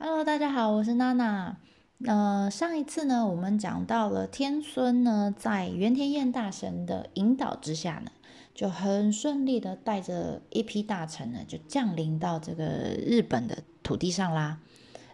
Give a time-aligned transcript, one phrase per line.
[0.00, 1.56] Hello，大家好，我是娜娜。
[2.06, 8.12] 呃，上一次呢，我们讲到了天孙呢，在原田彦大神的引导之下呢，
[8.54, 12.64] 就很顺利的带着一批大臣呢，就降临到这个
[13.04, 14.60] 日本的土地上啦。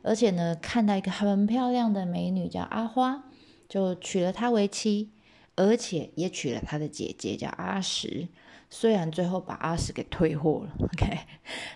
[0.02, 3.24] 而且呢，看到一个很漂亮的美女叫阿花，
[3.66, 5.10] 就娶了她为妻，
[5.56, 8.28] 而且也娶了她的姐姐叫阿石。
[8.68, 11.20] 虽然最后把阿石给退货了，OK，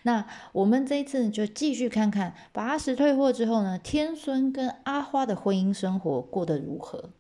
[0.03, 7.11] 那我们这一次就继续看看，把阿石退货之后呢，天孙跟阿花的婚姻生活过得如何？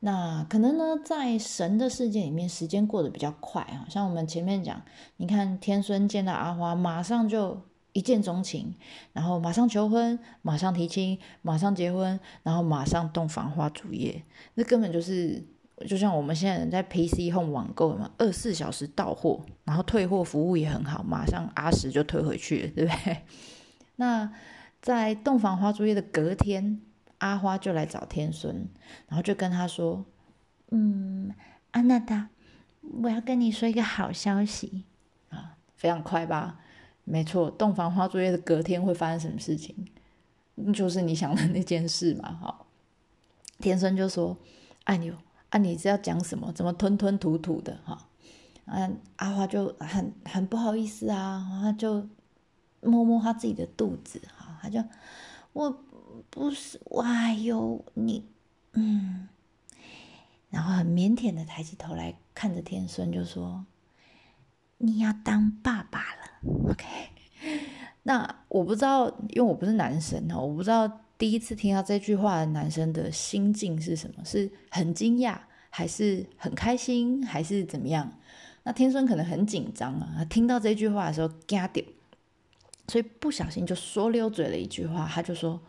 [0.00, 4.82] 那可能呢，在神的世界里面，时间过得比较快啊，像我们前面讲，
[5.16, 7.60] 你看天孙见到阿花，马上就
[7.92, 8.74] 一见钟情，
[9.12, 14.22] 然后马上求婚，马上提亲，马上结婚，然后马上洞房花烛夜，
[14.54, 15.44] 那根本就是。
[15.86, 23.18] 就像我们现在人在 PC Home 网购嘛，二十四小时到货，然后退货服务也很好，马上阿十就退回去了，对不对？
[23.96, 24.32] 那
[24.82, 26.80] 在洞房花烛夜的隔天，
[27.18, 28.66] 阿花就来找天孙，
[29.06, 30.04] 然后就跟他说
[30.70, 31.32] ：“嗯，
[31.70, 32.30] 安娜达，
[33.02, 34.84] 我要跟你说一个好消息
[35.28, 36.60] 啊，非常快吧？
[37.04, 39.86] 没错，洞房花烛夜的隔天会发生什么事情？
[40.74, 42.36] 就是你想的那件事嘛。
[42.40, 42.66] 好，
[43.60, 44.36] 天孙就说
[44.84, 45.14] ：‘哎呦。’
[45.50, 46.52] 啊，你是要讲什么？
[46.52, 48.06] 怎么吞吞吐吐的哈？
[48.66, 52.06] 嗯，阿花就很很不好意思啊，他就
[52.82, 54.84] 摸摸他自己的肚子哈，他就
[55.54, 55.74] 我
[56.28, 58.26] 不是，哎呦你
[58.74, 59.26] 嗯，
[60.50, 63.64] 然后很腼腆的抬起头来看着天孙，就说
[64.76, 66.84] 你要当爸爸了，OK？
[68.02, 71.00] 那我不知道，因为我不是男神哦，我不知道。
[71.18, 74.24] 第一次听到这句话的男生的心境是什么？
[74.24, 75.36] 是很惊讶，
[75.68, 78.12] 还是很开心，还是怎么样？
[78.62, 81.84] 那天生可能很紧张啊，听到这句话的时候惊掉，
[82.86, 85.60] 所以不小心就说溜嘴了一句话，他就说：“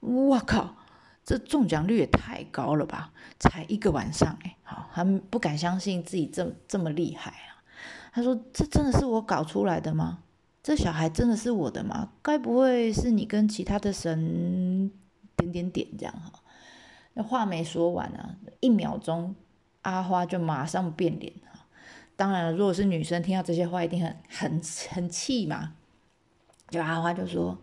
[0.00, 0.76] 我靠，
[1.24, 3.12] 这中奖率也太高了吧！
[3.38, 7.60] 才一个晚上，哎，好，他不敢相信自己这这么厉害啊！
[8.14, 10.20] 他说：这真的是我搞出来的吗？”
[10.66, 12.10] 这小孩真的是我的吗？
[12.22, 14.90] 该不会是你跟其他的神
[15.36, 16.42] 点点点这样哈？
[17.14, 19.36] 那话没说完啊，一秒钟
[19.82, 21.66] 阿花就马上变脸哈。
[22.16, 24.60] 当然了，如果是女生听到这些话，一定很很
[24.90, 25.74] 很气嘛。
[26.68, 27.58] 就阿花就说：“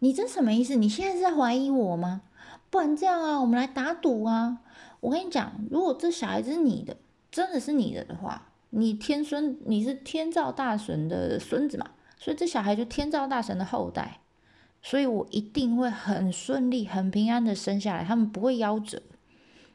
[0.00, 0.76] 你这什么意思？
[0.76, 2.22] 你现在是在怀疑我吗？
[2.70, 4.62] 不然这样啊，我们来打赌啊！
[5.00, 6.96] 我跟你讲，如果这小孩子是你的，
[7.30, 11.86] 真的是你的的话，你天孙，你是天照大神的孙子嘛？”
[12.22, 14.20] 所以这小孩就天照大神的后代，
[14.82, 19.00] 所以我一定会很顺利、很平安的生下来，他们不会夭折。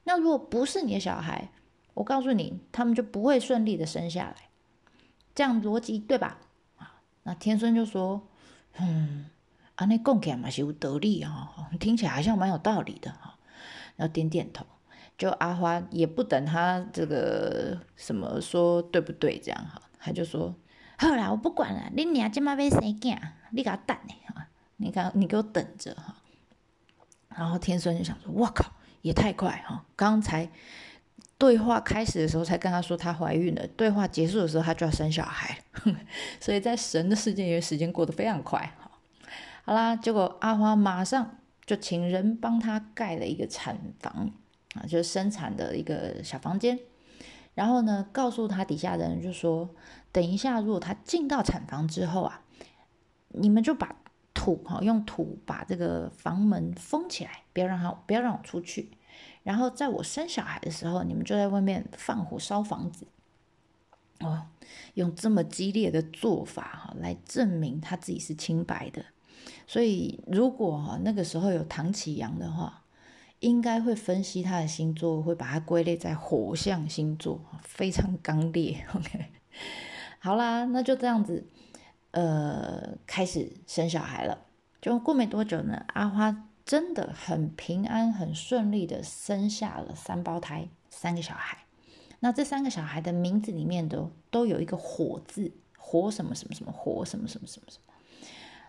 [0.04, 1.50] 那如果不是你的小孩，
[1.96, 4.36] 我告诉你，他们就不会顺利的生下来。
[5.34, 6.38] 这样逻辑对吧？
[6.78, 8.22] 啊，那天孙就说
[8.78, 9.26] ：“嗯，
[9.74, 13.40] 啊，那供给嘛是有道理哈，听起来好像蛮有道理的哈。”
[13.98, 14.64] 然后点点头，
[15.18, 20.54] 就阿花也不等他这个什么说对不对，这样哈，他就说。
[20.98, 23.20] 好啦，我不管了，你娘今嘛要生囝，
[23.52, 24.48] 你给他等呢哈，
[24.78, 26.16] 你看你给我等着哈。
[27.30, 29.84] 然后天孙就想说，我靠，也太快哈！
[29.96, 30.50] 刚才
[31.38, 35.60] 对话开始的时候才跟他说她怀孕了，对话结束的时候她就要生小孩，
[36.40, 38.90] 所以在神的世界，因为时间过得非常快哈。
[39.66, 44.32] 好啦，结果阿花马上就请人帮她盖了一个产房
[44.76, 46.80] 啊，就是生产的一个小房间。
[47.54, 49.70] 然后呢，告诉他底下的人就说
[50.16, 52.42] ：“等一下，如果他进到产房之后啊，
[53.28, 53.94] 你们就把
[54.34, 58.92] 土哈用土把这个房门封起来，不要让他不要让我出去。
[59.44, 63.06] 然后在我生小孩的时候，你们就在外面放火烧房子。
[64.22, 64.48] 哦，
[64.94, 69.04] 用这么激烈的做法哈来证明他自己是清白的。
[69.68, 72.84] 所以如果哈那个时候有唐启阳的话。”
[73.42, 78.84] 应该会分析他的星座，会把它归类在火象星座，非常刚烈。
[78.96, 79.26] OK，
[80.26, 81.46] 好啦，那就这样子，
[82.10, 84.40] 呃，开始生小孩了。
[84.82, 91.60] 就过没多久呢，阿花真的很平安、很顺利的生下了三胞胎，三个小孩。
[92.22, 97.94] 那这三个小孩的名字里面都都有一个火字，火什么什么什么，火什么什么什么什么。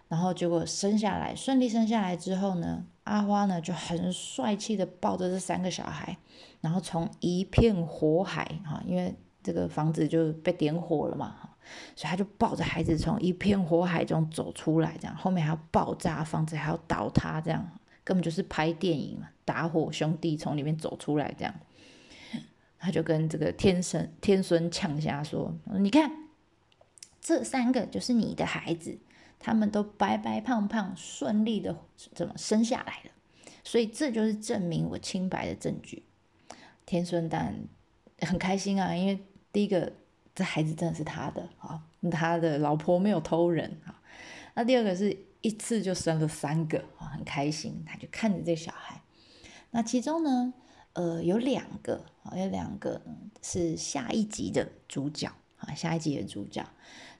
[0.08, 6.19] 然后结果生下来顺利生下来之后呢，阿花呢就很帅气的抱着这三个小孩，
[6.60, 11.55] 然后从一片火海哈，因为这个房子就被点火了嘛哈，
[11.94, 17.66] 所以他就抱着孩子从一片火海中走出来，这样后面还要爆炸，房子还要倒塌，这样
[18.04, 21.54] 根本就是拍电影嘛，打火兄弟从里面走出来这样，
[22.78, 26.10] 他就跟这个天神天孙呛下说：“你看，
[27.20, 28.98] 这三个就是你的孩子。”
[29.38, 31.76] 他们都白白胖胖，顺利的
[32.14, 33.10] 怎么生下来了。
[33.62, 36.04] 所以这就是证明我清白的证据。
[36.86, 37.54] 天孙当然
[38.22, 39.20] 很开心啊，因为
[39.52, 39.92] 第一个
[40.36, 43.98] 这孩子真的是他的啊，他的老婆没有偷人啊。
[44.54, 49.00] 那第二个是一次就生了三个啊，很开心，他就看着这小孩。
[49.70, 50.52] 那其中呢，
[50.92, 53.00] 呃，有两个啊，有两个
[53.42, 56.62] 是下一集的主角啊，下一集的主角。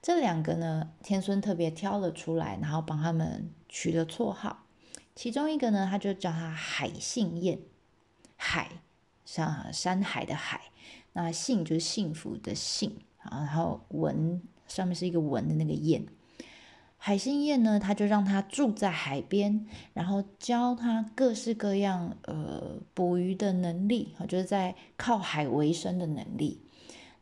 [0.03, 4.65] 这两个呢，天孙特别挑了出来，然后帮他们取了绰号。
[5.15, 7.59] 其中一个呢，他就叫他海信燕，
[8.37, 8.83] 海
[9.25, 10.61] 像山海的海，
[11.17, 16.05] 那幸就是幸福的幸啊，然后文上面是一个文的那个燕。
[16.99, 26.61] 海信燕呢，他就让他住在海边，然后教他各式各样呃捕鱼的能力，就是在靠海为生的能力。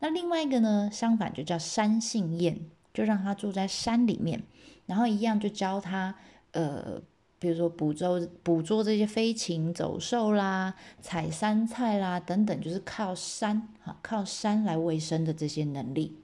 [0.01, 2.59] 那另外一个呢，相反就叫山信燕，
[2.93, 4.43] 就让他住在山里面，
[4.87, 6.17] 然后一样就教他
[6.51, 7.01] 呃。
[7.45, 16.19] 比如说捕捉捕捉这些飞禽走兽啦，采山菜啦等等，就是靠山哈，靠山来为生的这些能力。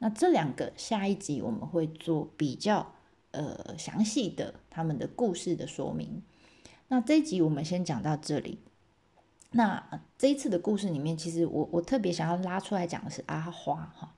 [0.00, 2.92] 那这两个下一集我们会做比较
[3.30, 6.22] 呃详细的他们的故事的说明。
[6.88, 8.58] 那这一集我们先讲到这里。
[9.52, 9.82] 那
[10.18, 14.14] 这一次的故事里面，其实我我特别想要拉出来讲的是阿花哈，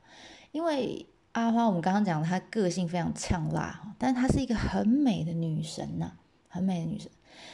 [0.50, 6.14] 因为阿花我们刚刚讲她个性非常呛辣，但是她是一个很美的女神呐。
[6.48, 7.10] 很美的女生，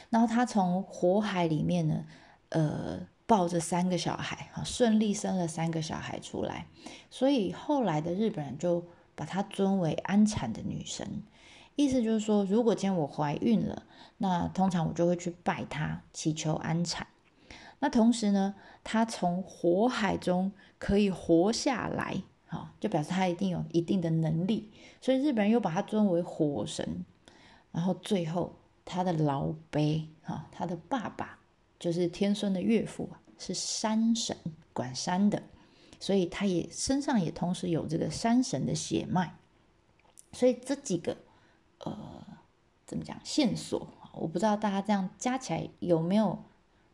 [0.09, 2.05] 然后她从火海里面呢，
[2.49, 6.67] 呃，抱着三个小孩，哈，顺利生了三个小孩出来，
[7.09, 11.23] 所以后来的日本人就把她尊为安产的女神，
[11.75, 13.83] 意思就是说，如果今天我怀孕了，
[14.17, 17.07] 那通常我就会去拜她，祈求安产。
[17.79, 24.71] 那同时呢，她从火海中可以活下来，哈，就表示她一定有一定的能力，
[25.01, 27.03] 所以日本人又把她尊为火神，
[27.71, 28.55] 然后最后。
[28.85, 31.39] 他的老辈啊，他的爸爸
[31.79, 34.37] 就是天孙的岳父啊，是山神
[34.73, 35.41] 管山的，
[35.99, 39.35] 所以他也身上也同时有这个山神的血脉，
[40.31, 41.17] 所以这几个
[41.79, 42.23] 呃
[42.85, 46.43] 怎么讲线索，我不知道大家这样加起来有没有，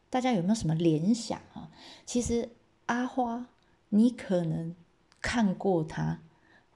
[0.09, 1.69] 大家有没有什么联想啊？
[2.05, 2.49] 其实
[2.85, 3.47] 阿花，
[3.89, 4.73] 你可能
[5.21, 6.21] 看过他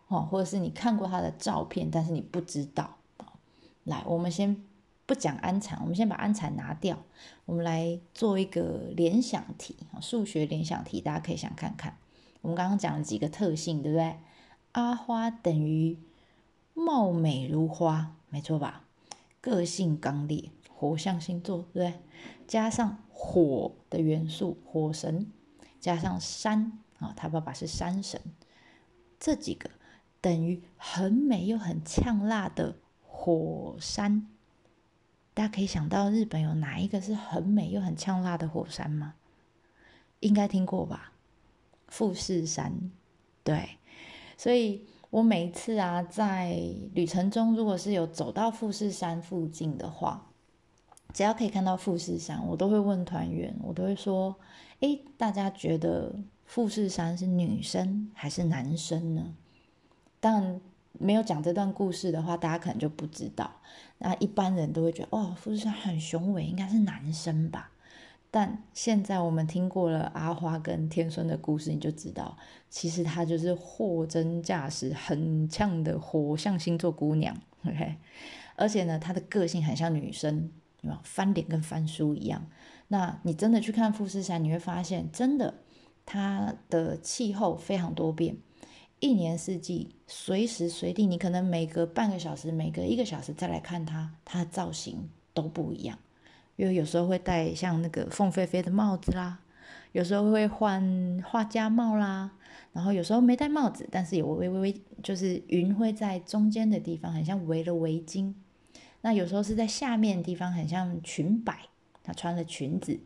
[0.09, 2.97] 哦，或者是你看过他的照片，但是你不知道
[3.85, 4.61] 来，我们先。
[5.05, 6.97] 不讲安产，我们先把安产拿掉。
[7.45, 11.97] 我们来做一个联想题数学联想题，大家可以想看看。
[12.41, 14.17] 我们刚刚讲了几个特性，对不对？
[14.71, 15.97] 阿花等于
[16.73, 18.83] 貌美如花，没错吧？
[19.41, 21.93] 个性刚烈，火象星座，对不对？
[22.47, 25.31] 加上火的元素，火神，
[25.79, 28.19] 加上山啊，他爸爸是山神，
[29.19, 29.69] 这几个
[30.19, 34.27] 等于很美又很呛辣的火山。
[35.35, 39.13] 大家可以想到日本有哪一个是很美又很呛辣的火山吗？
[40.21, 41.11] 应该听过吧？
[41.89, 42.89] 富士山，
[43.43, 43.77] 对。
[44.37, 46.57] 所以我每一次啊，在
[46.93, 50.31] 旅程中，如果是有走到富士山附近的话，
[51.13, 54.35] 只要可以看到富士山，我都会问团员，我都会说
[54.79, 56.15] ：“诶，大家觉得
[56.45, 59.35] 富士山是女生还是男生呢？”
[60.19, 60.59] 但
[60.99, 63.49] 没有讲这段故事的话，大家可能就不知道。
[63.97, 67.71] 那一般人都会觉得，哦，富士山很雄伟，应该是男生吧？
[68.31, 72.37] 但现在我们听过了阿花跟天孙的故事，你就知道，
[72.69, 77.33] 其实她就是货真价实、很呛的火象星座姑娘。
[77.65, 77.95] OK，
[78.57, 80.51] 而且呢，她的个性很像女生，
[81.03, 82.45] 翻脸跟翻书一样。
[82.89, 85.53] 那你真的去看富士山，你会发现，真的
[86.05, 88.35] 它的气候非常多变。
[89.05, 95.99] 一年四季，随时随地，你可能每隔半个小时、每隔一个小时再来看它，它的造型都不一样。
[96.55, 99.41] 因为有时候会戴像那个凤飞飞的帽子啦，
[99.91, 102.31] 有时候会换画家帽啦，
[102.73, 108.33] 然后有时候没戴帽子，但是有微微微，就是云会在中间的地方，很像围了围巾。
[109.01, 111.59] 那有时候是在下面的地方，很像裙摆，
[112.01, 112.99] 她穿了裙子。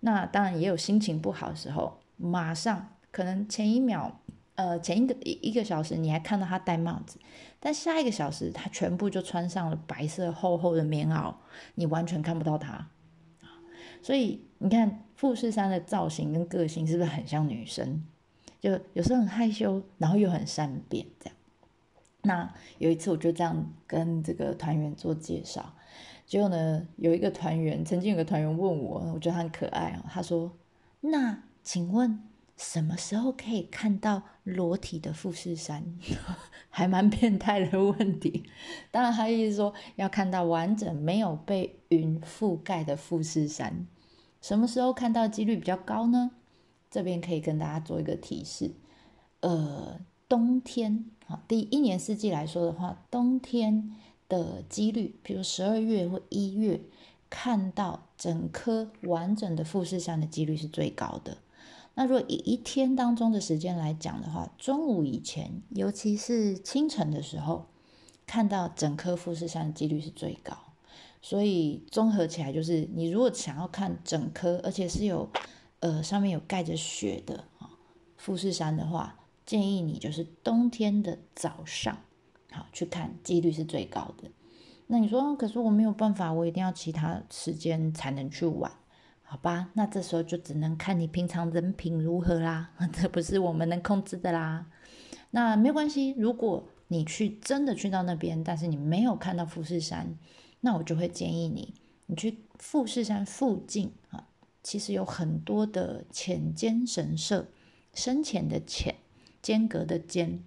[0.00, 4.20] 那当然也有心情不好的时候，马上可能前一秒。
[4.58, 7.16] 呃，前一个一一个小时你还看到他戴帽子，
[7.60, 11.32] 但下一个小时他全部就穿上了白色厚厚的棉袄，
[11.76, 12.88] 你完全看不到他
[14.02, 18.02] 所以你看富士山的造型跟个性是不是很像女生？
[18.60, 21.36] 就有时候很害羞，然后又很善变这样。
[22.22, 25.72] 那有一次我就这样跟这个团员做介绍，
[26.26, 30.50] 结果呢，有一个团员曾经有个团员问我，我觉得他很可爱哦，他说
[31.00, 32.20] ：“那请问？”
[32.58, 35.96] 什么时候可以看到裸体的富士山？
[36.68, 38.44] 还蛮变态的问题。
[38.90, 43.86] 当然，他意思说要看到完整没有被云覆盖的富士山。
[44.42, 46.32] 什么时候看到几率比较高呢？
[46.90, 48.72] 这边可以跟大家做一个提示。
[49.40, 53.94] 呃，冬天啊，第一年四季来说的话，冬天
[54.28, 56.80] 的几率，比如十二月或一月，
[57.30, 61.38] 看到整颗完整的富士山的几率是最高的。
[61.98, 67.66] 那如果以一天当中的时间来讲的话，中午以前，尤其是清晨的时候，
[68.24, 70.56] 看到整颗富士山的几率是最高。
[71.20, 75.28] 所以综合起来，就是你如果想要看整颗，而且是有
[75.80, 77.68] 呃上面有盖着雪的啊
[78.16, 81.98] 富士山的话，建议你就是冬天的早上
[82.52, 84.30] 好去看，几率是最高的。
[84.86, 88.70] 那你说，可是我没有办法，我一定要其他时间才能去玩。
[89.30, 94.64] 好吧，那这时候就只能看你平常人品如何啦， 这不是我们能控制的啦。
[95.32, 100.16] 那没有关系，如果你去真的去到那边，但是你没有看到富士山，
[100.62, 101.74] 那我就会建议你，
[102.06, 104.28] 你去富士山附近啊，
[104.62, 107.48] 其实有很多的浅间神社，
[107.92, 108.94] 深浅的浅，
[109.42, 110.42] 间隔的间，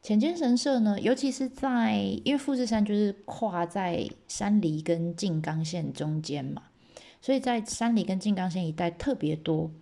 [0.00, 6.62] 浅间神社呢，尤其是在因为富士山就是跨在山梨跟静冈县中间嘛。
[7.26, 9.72] 所以在山里跟静冈县一带特别多。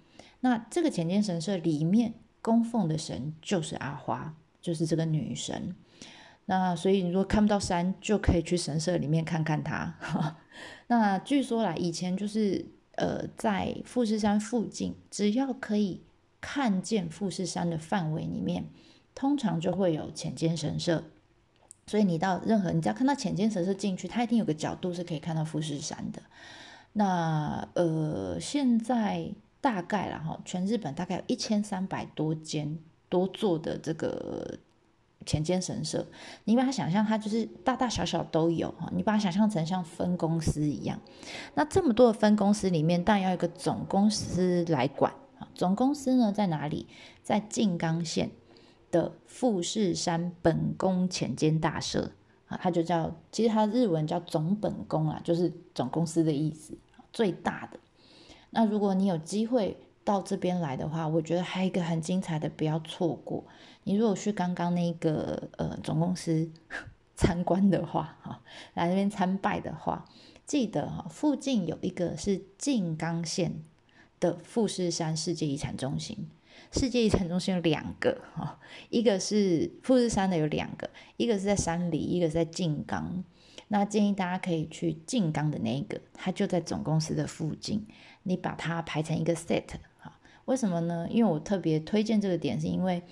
[0.40, 5.76] 那这个浅间神社里面供奉的神就是阿花，就是这个女神。
[6.46, 9.94] 那所以你如果看不到山，就可以去神社里面看看她。
[10.88, 16.00] 那据说啦，以前就是呃在富士山附近，只要可以
[16.40, 18.64] 看见富士山的范围里面，
[19.14, 21.04] 通常就会有浅间神社。
[21.86, 26.22] 所以你到任何，你只要看到浅间神社进去，它一定有个角度是可以看到富士山的。
[26.94, 34.58] 那呃，现在大概了哈，全日本大概有一千三百多间多座的这个
[35.26, 36.06] 浅间神社，
[36.44, 41.00] 你把它想象，它就是大大小小都有哈，你把它想象成像分公司一样。
[41.54, 45.48] 那这么多的分公司里面，当然要一个总公司来管啊。
[45.54, 46.86] 总公司呢在哪里？
[47.22, 48.30] 在静冈县
[48.90, 52.12] 的富士山本宫浅间大社
[52.54, 56.76] 啊，它就叫，其实它日文叫总本宫啊，就是总公司的意思。
[57.12, 57.78] 最大的
[58.50, 63.44] 那，如果你有机会到这边来的话，我觉得还有一个很精彩的，不要错过。
[63.84, 66.50] 你如果去刚刚那个呃总公司
[67.14, 68.40] 参观的话，哈，
[68.74, 70.04] 来这边参拜的话，
[70.46, 73.62] 记得哈，附近有一个是静冈县
[74.18, 76.28] 的富士山世界遗产中心。
[76.72, 78.58] 世界遗产中心有两个哈，
[78.90, 83.24] 一个是富士山的有两个，一个是在山里，一个是在静冈。
[83.68, 87.86] 那建议大家可以去静冈的那一个，它就在总公司的附近。
[88.24, 89.64] 你把它排成一个 set
[89.98, 91.08] 哈，为什么呢？
[91.10, 93.02] 因为我特别推荐这个点，是因为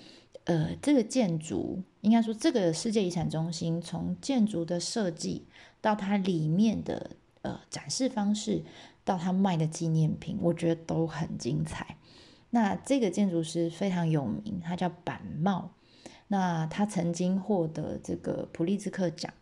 [0.45, 5.45] 呃，这个建筑应该说这个世界遗产中心，从建筑的设计
[5.81, 8.63] 到它里面的呃展示方式，
[9.03, 11.97] 到它卖的纪念品，我觉得都很精彩。
[12.53, 15.71] 那这个建筑师非常有名，他叫板茂。
[16.27, 19.33] 那他曾经获得这个普利兹克奖。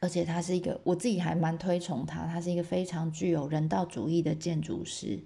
[0.00, 5.24] 而且他是一个，我自己还蛮推崇他，他是一个非常具有人道主义的建筑师。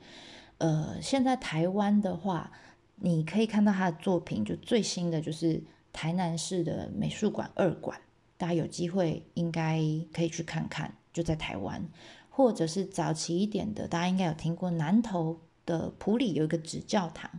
[0.56, 2.50] 呃，现在台湾的话，
[2.96, 5.62] 你可以看到他的作品，就最新的就是
[5.92, 8.00] 台南市的美术馆二馆，
[8.38, 9.78] 大家有机会应该
[10.14, 11.82] 可以去看看，就在台湾，
[12.30, 17.30] 或者是早期一点的，大家应该有听过南投的普里有一个纸教堂，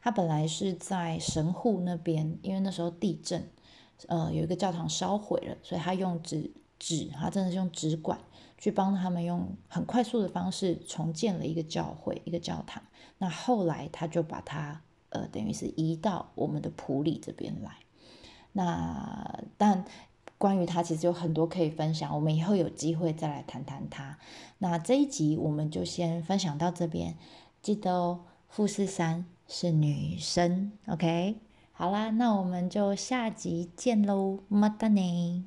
[0.00, 3.50] 它本来是在神户那边，因为那时候地震。
[4.06, 8.16] 呃，有一个教堂烧毁了，所以他用纸纸，他真的是用纸管
[8.56, 12.80] 去帮他们用很快速的方式重建了一个教会，一个教堂。
[13.18, 17.72] 那后来他就把它呃，等于是移到我们的普里这边来。
[18.52, 19.84] 那但
[20.38, 24.16] 关于他其实有很多可以分享，我们以后有机会再来谈谈他。
[24.58, 27.16] 那这一集我们就先分享到这边，
[27.60, 31.36] 记得哦，富士山是女生，OK。
[31.72, 35.44] 好啦，那我们就下集见喽，么哒呢。